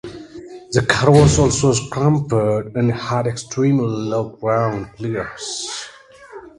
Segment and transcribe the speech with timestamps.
[0.71, 5.87] The car was also cramped and had extremely low ground clearance.